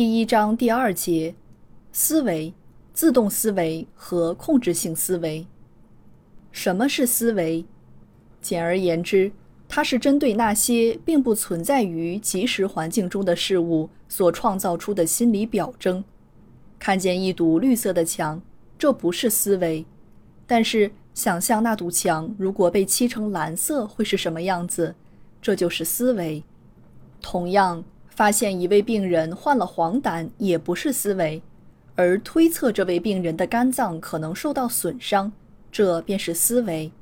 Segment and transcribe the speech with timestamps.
[0.00, 1.34] 第一章第二节：
[1.92, 2.54] 思维、
[2.94, 5.46] 自动思维和控制性思维。
[6.50, 7.66] 什么是思维？
[8.40, 9.30] 简而言之，
[9.68, 16.02] 它是针对那些并不存在于即时环境中的事物所创造出的心理表征。
[16.78, 18.40] 看见一堵绿色的墙，
[18.78, 19.84] 这不是思维；
[20.46, 24.94] 但是想象那堵墙如果被漆成蓝色会是什么样子，
[25.42, 26.42] 这就是思维。
[27.20, 27.84] 同样。
[28.20, 31.42] 发现一位病人患了黄疸也不是思维，
[31.94, 35.32] 而推测这位病人的肝脏可能受到损伤，
[35.72, 36.92] 这便是思维。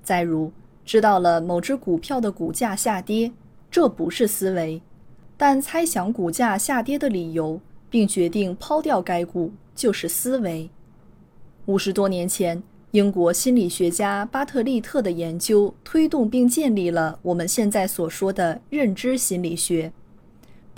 [0.00, 0.52] 再如，
[0.84, 3.32] 知道了某只股票的股价下跌，
[3.68, 4.80] 这不是思维，
[5.36, 10.70] 但猜想股价下跌的理由，并决定抛掉该股，就是思维。
[11.66, 19.92] 五十多年前，英国心理学家巴特利特的研究推动并建立了我们现在所说的认知心理学。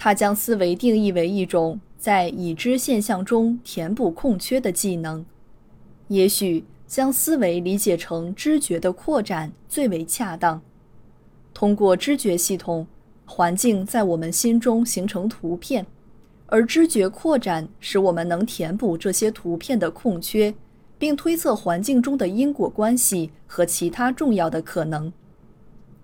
[0.03, 5.23] 他将思维定义为一种在已知现象中填补空缺的技能，
[6.09, 10.63] 也许将思维理解成知觉的扩展最为恰当。
[11.53, 12.87] 通过知觉系统，
[13.27, 15.87] 环境在我们心中形成图片，
[16.47, 20.55] 而知觉扩展使我们能填补这些图片的空缺，
[20.99, 25.13] 并推测环境中的因果关系和其他重要的可能。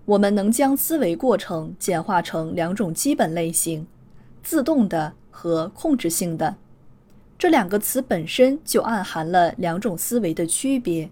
[0.07, 3.85] 我们能将思维过程简化成两种基本类型：
[4.41, 6.55] 自动的和控制性的。
[7.37, 11.09] 这两个词本身就暗含了两种思维的区别。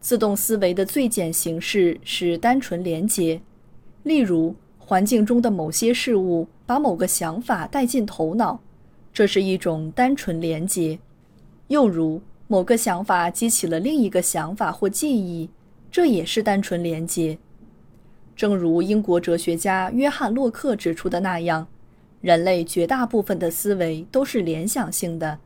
[0.00, 3.40] 自动思维的最简形式是单纯连结，
[4.04, 8.60] 例如环境中的某些事物把某个想法带进头脑，
[9.12, 11.00] 这是一种单纯连结；
[11.66, 15.50] 又如某个想法激起了另一个想法或记忆，
[15.90, 17.36] 这也是单纯连结。
[18.36, 21.66] 正如英国哲学家约翰·洛克指出的那样，
[22.20, 25.38] 人类绝大部分的思维都是联想性的。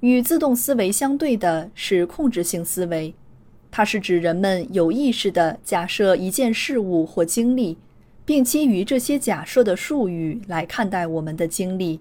[0.00, 3.14] 与自动思维相对的是控制性思维，
[3.70, 7.78] 它是指人们有意识地假设一件事物或经历，
[8.24, 12.00] 并基于这些假设的术语来看待我们的经历。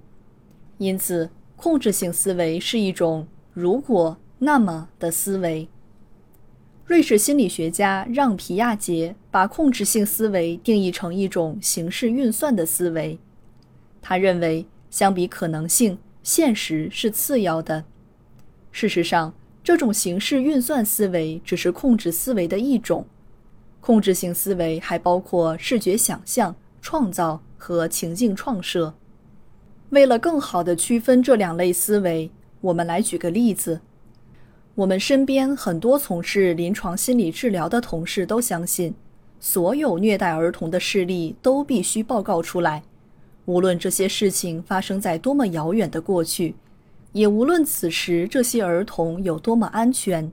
[0.78, 5.68] 因此，控制性思维是一种“如果那么”的思维。
[6.90, 13.20] 瑞士心理学家让·皮亚杰把控制性思维定义成一种形式运算的思维。
[14.02, 17.86] 他认为，相比可能性，现实是次要的。
[18.72, 19.32] 事实上，
[19.64, 23.06] 这种形式运算思维只是控制思维的一种。
[23.80, 28.96] 控制性思维还包括视觉想象、创造和情境创设。
[29.92, 33.80] 为了更好地区分这两类思维，我们来举个例子。
[34.80, 38.96] 我们身边很多从事临床心理治疗的同事都相信，
[39.38, 42.82] 所有虐待儿童的事例都必须报告出来，
[43.44, 46.56] 无论这些事情发生在多么遥远的过去，
[47.12, 50.32] 也无论此时这些儿童有多么安全。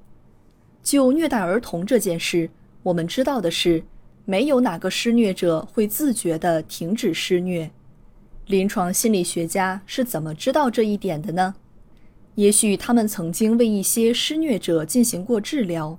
[0.81, 2.49] 就虐待儿童这件事，
[2.85, 3.83] 我们知道的是，
[4.25, 7.69] 没有哪个施虐者会自觉地停止施虐。
[8.47, 11.57] 临床心理学家是怎么知道这一点的呢？
[12.37, 15.99] 也许他们曾经为一些施虐者进行过治疗。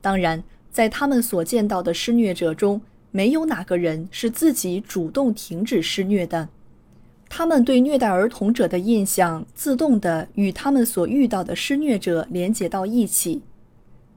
[0.00, 2.80] 当然，在他们所见到的施虐者中，
[3.10, 6.48] 没有哪个人是自己主动停止施虐的。
[7.28, 13.42] 他们对虐待儿童者的印象自动地与他们所遇到的施虐者连接到一起，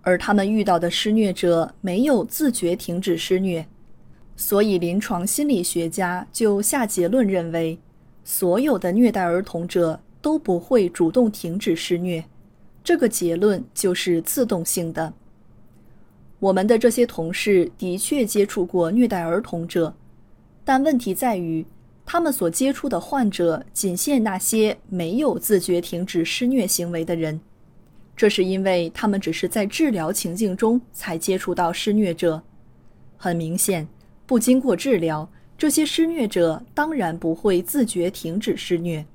[0.01, 3.67] 而他们遇到的施虐者没有自觉停止施虐。
[4.37, 7.77] 所以，临床心理学家就下结论认为，
[8.23, 9.99] 所有的虐待儿童者。
[10.21, 12.23] 都不会主动停止施虐，
[12.83, 15.13] 这个结论就是自动性的。
[16.39, 19.93] 我们的这些同事的确接触过虐待儿童者，
[20.63, 21.65] 但问题在于，
[22.05, 27.39] 他们所接触的患者仅限那些没有自觉停止施虐行为的人。
[28.15, 32.41] 这是因为他们只是在治疗情境中才接触到施虐者。
[33.17, 33.87] 很明显，
[34.25, 39.05] 不经过治疗，这些施虐者当然不会自觉停止施虐。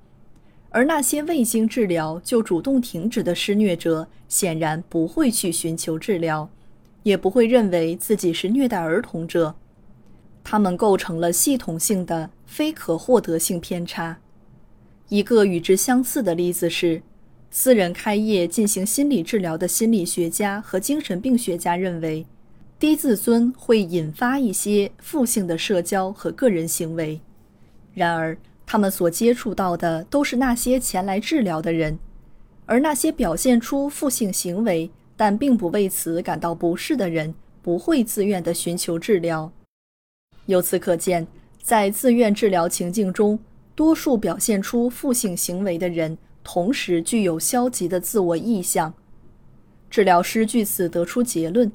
[0.77, 6.51] 而那些未经治疗就主动停止的施虐者，显然不会去寻求治疗，
[7.03, 9.55] 也不会认为自己是虐待儿童者。
[10.45, 14.19] 他们构成了系统性的非可获得性偏差。
[15.09, 17.01] 一个与之相似的例子是，
[17.51, 22.27] 私人开业进行心理治疗的心理学家和精神病学家认为，
[22.79, 27.19] 低自尊会引发一些负性的社交和个人行为。
[27.95, 31.99] 然而，他们所接触到的都是那些前来治疗的人，
[32.67, 37.33] 而那些表现出负性行为但并不为此感到不适的人，
[37.63, 39.51] 不会自愿地寻求治疗。
[40.47, 41.27] 由此可见，
[41.63, 43.39] 在自愿治疗情境中，
[43.75, 48.93] 多数表现出负性行为的人，同时具有消极的自我意向。
[49.89, 51.71] 治疗师据此得出结论：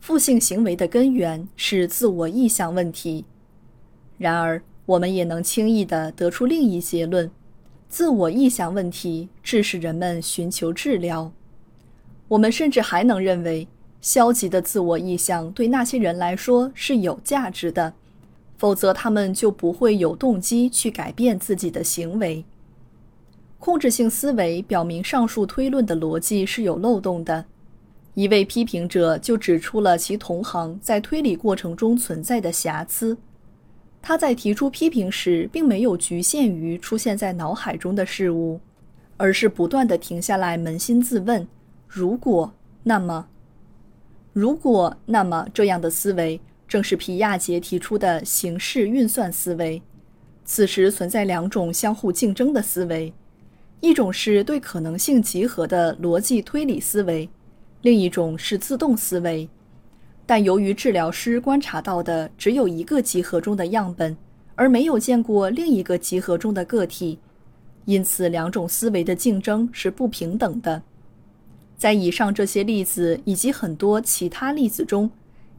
[0.00, 3.24] 负性行为的根源是自我意向问题。
[4.18, 7.30] 然而，我们也能轻易地得出另一结论：
[7.88, 11.32] 自我意向问题致使人们寻求治疗。
[12.28, 13.68] 我们甚至还能认为，
[14.00, 17.92] 消极的自我意向对那些人来说是有价值的，
[18.56, 22.44] 否则他们就不会有动机去改变自己的行为。
[23.58, 27.44] 控制性思维表明上述推论的逻辑是有漏洞的。
[28.14, 33.16] 一位批评者就指出了其同行在推理过程中存在的瑕疵。
[34.02, 38.58] 他在提出批评时，并没有局限于出现在脑海中的事物，
[39.16, 41.46] 而是不断地停下来扪心自问：
[41.86, 42.52] 如果
[42.82, 43.28] 那么，
[44.32, 49.82] 如果那么，这样的思维正是皮亚杰提出的形式运算思维。
[50.44, 53.12] 此时存在两种相互竞争的思维：
[53.80, 57.28] 一种是对可能性集合的逻辑推理思维，
[57.82, 59.48] 另一种是自动思维。
[60.30, 64.16] 但由于治疗师观察到的只有一个集合中的样本，
[64.54, 67.18] 而没有见过另一个集合中的个体，
[67.84, 70.82] 因此两种思维的竞争是不平等的。
[71.76, 75.10] 在以上这些例子以及很多其他例子中，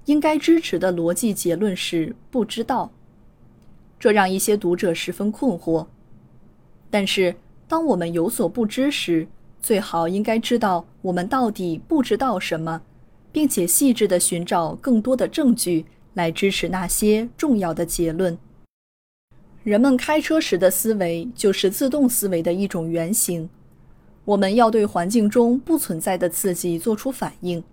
[0.05, 2.89] 应该支持的逻辑结论是不知道。
[3.99, 5.85] 这让一些读者十分困惑。
[6.89, 7.35] 但是，
[7.67, 9.27] 当我们有所不知时，
[9.61, 12.81] 最好应该知道我们到底不知道什么。
[13.31, 18.37] 并且细致地寻找更多的证据来支持那些重要的结论。
[19.63, 23.49] 人们开车时的思维就是自动思维的一种原型。
[24.25, 27.63] 我们要对环境中不存在的刺激做出反应，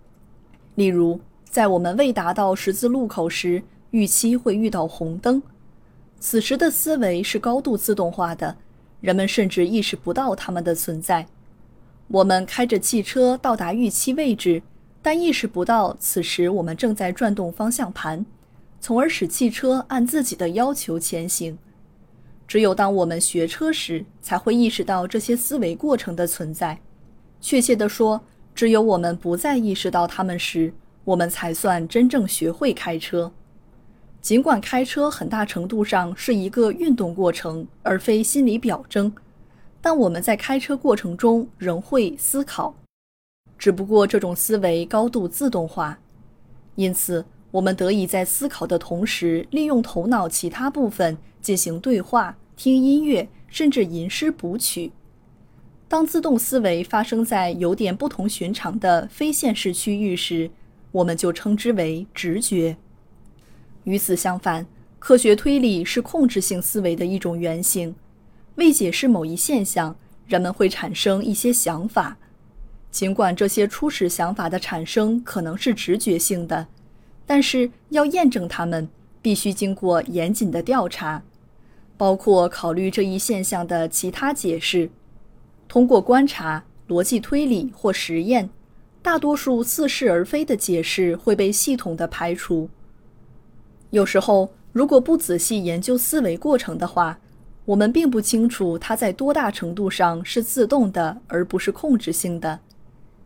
[0.75, 1.19] 例如，
[1.49, 5.41] 在我们未达到十字路口时，预期会遇到红灯。
[6.19, 8.57] 此时的思维是高度自动化的，
[8.99, 11.27] 人们甚至意识不到它们的存在。
[12.07, 14.61] 我们开着汽车到达预期位置。
[15.01, 18.25] 但意识不到，此时我们正在转动方向盘，
[18.81, 21.57] 从而使汽车按自己的要求前行。
[22.47, 26.79] 只有当我们学车时，才会意识到这些思维过程的存在。
[27.39, 28.19] 确切地说，
[28.53, 30.73] 只有我们不再意识到它们时，
[31.05, 33.31] 我们才算真正学会开车。
[34.19, 39.13] 尽管开车很大程度上是一个运动过程，而非心理表征，
[39.79, 42.75] 但我们在开车过程中仍会思考。
[43.59, 45.99] 只不过这种思维高度自动化，
[46.75, 54.93] 因此我们得以在思考的同时，利用头脑其他部分进行对话、听音乐，甚至吟诗补曲。
[55.89, 60.49] 当自动思维发生在有点不同寻常的非现实区域时，
[60.91, 62.77] 我们就称之为直觉。
[63.83, 64.65] 与此相反，
[64.99, 67.93] 科学推理是控制性思维的一种原型。
[68.55, 72.17] 为解释某一现象，人们会产生一些想法。
[72.91, 76.67] 尽管这些初始想法的产生可能是直觉性的，
[77.25, 78.89] 但是要验证它们，
[79.21, 81.21] 必须经过严谨的调查，
[81.97, 84.89] 包括考虑这一现象的其他解释。
[85.67, 88.49] 通过观察、逻辑推理或实验，
[89.03, 92.69] 大多数似是而非的解释会被系统的排除。
[93.91, 97.19] 有时候，如果不仔细研究思维过程的话，
[97.65, 102.59] 我们并不清楚它在多大程度上是自动的，而不是控制性的。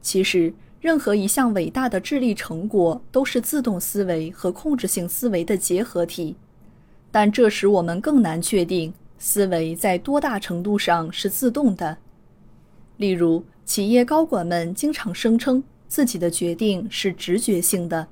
[0.03, 6.35] 其实，任何一项伟大的智力成果都是自动思维和控制性思维的结合体，
[7.09, 11.97] 但这使我们更难确定思维在多大程度上是自动的。
[12.97, 18.05] 例如，企业高管们经常声称自己的决定是直觉性的，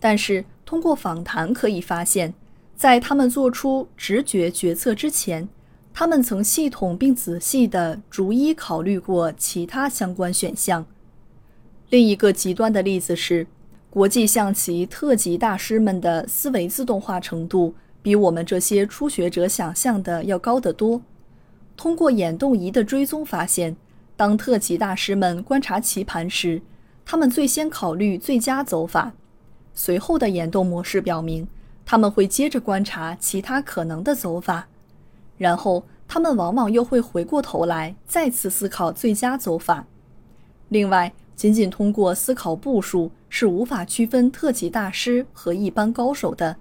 [0.00, 2.32] 但是通过访谈可以发现，
[2.74, 5.46] 在他们做出直觉决策之前，
[5.92, 10.86] 他们曾系统并仔细地逐一考虑过其他相关选项。
[11.90, 13.46] 另一个极端的例子是，
[13.88, 21.00] 国际象棋特级大师们的思维自动化程度比我们这些初学者想象的要高得多。
[21.78, 23.74] 通过眼动仪的追踪发现，
[24.16, 26.60] 当特级大师们观察棋盘时，
[27.06, 29.14] 他们最先考虑最佳走法，
[29.72, 31.48] 随后的眼动模式表明
[31.86, 34.68] 他们会接着观察其他可能的走法，
[35.38, 39.86] 然后他们往往又会回过头来再次思考最佳走法。
[40.68, 46.56] 另外，仅仅通过思考步数是无法区分特级大师和一般高手的，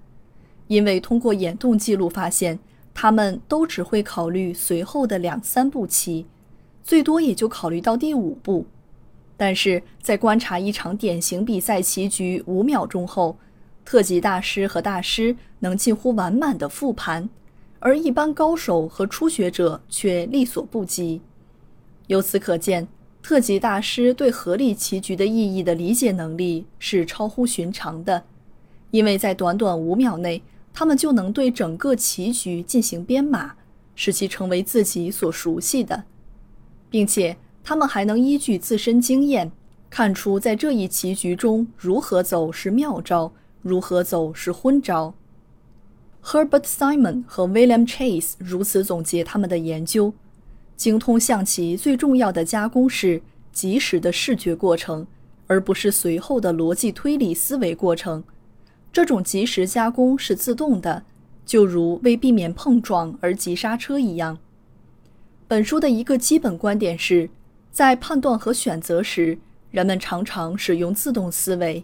[0.67, 2.59] 因为通过眼动记录发现，
[2.93, 6.27] 他们都只会考虑随后的两三步棋，
[6.83, 8.67] 最多也就考虑到第五步。
[9.35, 13.35] 但是在观察一场典型比赛棋局五秒钟后，
[13.83, 17.27] 特级大师和大师能近乎完满的复盘。
[17.79, 21.21] 而一般高手和初学者却力所不及。
[22.05, 22.87] 由此可见，
[23.27, 28.23] 特级大师对合理棋局的意义的理解能力是超乎寻常的，
[28.91, 30.41] 因为在短短五秒内，
[30.73, 33.55] 他们就能对整个棋局进行编码，
[33.95, 36.05] 使其成为自己所熟悉的，
[36.89, 39.51] 并且他们还能依据自身经验，
[39.89, 45.13] 看出在这一棋局中如何走是妙招，如何走是昏招。
[46.23, 50.13] Herbert Simon 和 William Chase 如此总结他们的研究：
[50.77, 55.05] 精通象棋最重要的加工是及时的视觉过程，
[55.47, 58.23] 而不是随后的逻辑推理思维过程。
[58.93, 61.03] 这种及时加工是自动的，
[61.45, 64.37] 就如为避免碰撞而急刹车一样。
[65.47, 67.29] 本书的一个基本观点是，
[67.71, 69.39] 在判断和选择时，
[69.71, 71.83] 人们常常使用自动思维。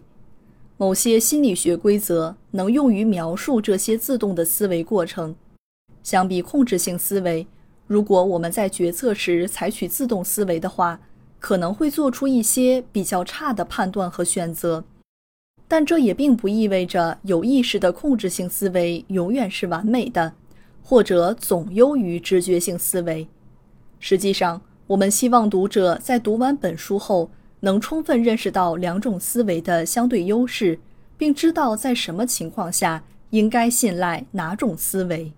[0.76, 5.34] 某些心理学规则能用于描述这些自动的思维过程。
[6.02, 7.46] 相比控制性思维，
[7.86, 11.00] 如果我们在决策时采取自动思维的话，
[11.38, 14.84] 可能会做出一些比较差的判断和选择。
[15.68, 20.34] 但这也并不意味着有意识的控制性思维永远是完美的，
[20.82, 23.26] 或者总优于直觉性思维。
[23.98, 27.30] 实际上，我们希望读者在读完本书后。
[27.60, 30.78] 能充分认识到两种思维的相对优势，
[31.16, 35.32] 并知道在什么情况下应该信赖哪种思维。